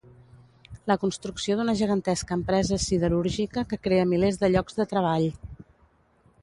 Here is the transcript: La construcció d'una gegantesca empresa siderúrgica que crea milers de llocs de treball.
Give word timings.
La 0.91 0.95
construcció 1.03 1.57
d'una 1.59 1.75
gegantesca 1.83 2.39
empresa 2.39 2.81
siderúrgica 2.87 3.67
que 3.75 3.81
crea 3.87 4.09
milers 4.15 4.43
de 4.45 4.53
llocs 4.57 4.81
de 4.81 4.91
treball. 4.95 5.31